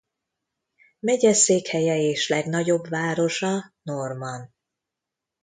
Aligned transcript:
Megyeszékhelye 0.99 1.97
és 1.97 2.29
legnagyobb 2.29 2.87
városa 2.89 3.73
Norman. 3.83 4.53